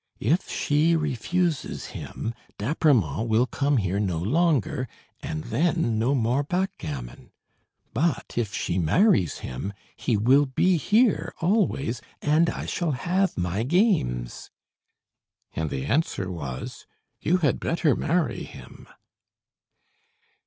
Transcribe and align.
"If 0.19 0.49
she 0.49 0.95
refuses 0.95 1.85
him, 1.93 2.33
D'Apremont 2.57 3.29
will 3.29 3.45
come 3.45 3.77
here 3.77 3.99
no 3.99 4.17
longer, 4.17 4.87
and 5.21 5.43
then 5.43 5.99
no 5.99 6.15
more 6.15 6.41
backgammon. 6.41 7.29
But 7.93 8.33
if 8.35 8.51
she 8.51 8.79
marries 8.79 9.37
him, 9.45 9.73
he 9.95 10.17
will 10.17 10.47
be 10.47 10.77
here 10.77 11.35
always, 11.39 12.01
and 12.19 12.49
I 12.49 12.65
shall 12.65 12.93
have 12.93 13.37
my 13.37 13.61
games." 13.61 14.49
And 15.53 15.69
the 15.69 15.85
answer 15.85 16.31
was: 16.31 16.87
"You 17.19 17.37
had 17.37 17.59
better 17.59 17.95
marry 17.95 18.41
him." 18.43 18.87